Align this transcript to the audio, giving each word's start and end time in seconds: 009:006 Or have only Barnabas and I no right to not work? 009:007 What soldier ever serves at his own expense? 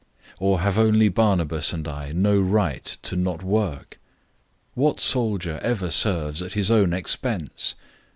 009:006 0.37 0.37
Or 0.39 0.59
have 0.61 0.79
only 0.79 1.09
Barnabas 1.09 1.73
and 1.73 1.87
I 1.87 2.11
no 2.11 2.39
right 2.39 2.83
to 3.03 3.15
not 3.15 3.43
work? 3.43 3.99
009:007 4.69 4.69
What 4.73 4.99
soldier 4.99 5.59
ever 5.61 5.91
serves 5.91 6.41
at 6.41 6.53
his 6.53 6.71
own 6.71 6.91
expense? 6.91 7.75